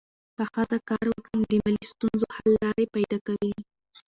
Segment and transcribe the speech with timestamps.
[0.35, 3.53] که ښځه کار وکړي، نو د مالي ستونزو حل لارې پیدا کوي.